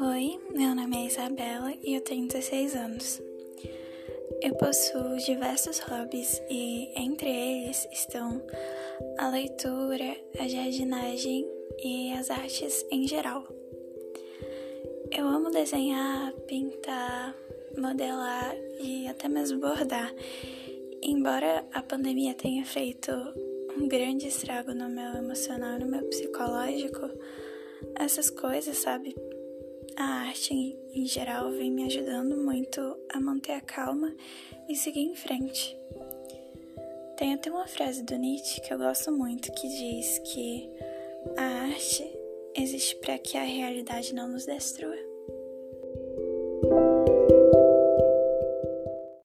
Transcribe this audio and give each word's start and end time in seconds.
Oi, 0.00 0.38
meu 0.54 0.72
nome 0.76 0.96
é 0.96 1.06
Isabela 1.06 1.72
e 1.82 1.96
eu 1.96 2.00
tenho 2.00 2.28
16 2.28 2.76
anos. 2.76 3.20
Eu 4.40 4.54
possuo 4.54 5.16
diversos 5.16 5.80
hobbies 5.80 6.40
e 6.48 6.92
entre 6.94 7.28
eles 7.28 7.88
estão 7.90 8.40
a 9.18 9.28
leitura, 9.28 10.16
a 10.38 10.46
jardinagem 10.46 11.44
e 11.82 12.12
as 12.12 12.30
artes 12.30 12.86
em 12.92 13.08
geral. 13.08 13.44
Eu 15.10 15.26
amo 15.26 15.50
desenhar, 15.50 16.32
pintar, 16.46 17.34
modelar 17.76 18.54
e 18.80 19.08
até 19.08 19.28
mesmo 19.28 19.58
bordar. 19.58 20.14
Embora 21.02 21.66
a 21.72 21.82
pandemia 21.82 22.34
tenha 22.34 22.64
feito 22.64 23.10
um 23.76 23.88
grande 23.88 24.28
estrago 24.28 24.74
no 24.74 24.88
meu 24.88 25.14
emocional 25.14 25.76
e 25.76 25.84
no 25.84 25.90
meu 25.90 26.02
psicológico, 26.04 27.10
essas 27.94 28.28
coisas, 28.28 28.76
sabe, 28.76 29.16
a 29.96 30.04
arte 30.28 30.78
em 30.92 31.06
geral 31.06 31.50
vem 31.52 31.70
me 31.70 31.84
ajudando 31.84 32.36
muito 32.36 32.80
a 33.08 33.18
manter 33.18 33.52
a 33.52 33.60
calma 33.60 34.14
e 34.68 34.76
seguir 34.76 35.00
em 35.00 35.14
frente. 35.14 35.76
Tem 37.16 37.34
até 37.34 37.50
uma 37.50 37.66
frase 37.66 38.02
do 38.02 38.16
Nietzsche 38.16 38.60
que 38.60 38.72
eu 38.72 38.78
gosto 38.78 39.10
muito 39.10 39.52
que 39.52 39.68
diz 39.68 40.18
que 40.20 40.68
a 41.36 41.66
arte 41.66 42.04
existe 42.54 42.96
para 42.96 43.18
que 43.18 43.36
a 43.36 43.44
realidade 43.44 44.14
não 44.14 44.28
nos 44.28 44.46
destrua. 44.46 45.09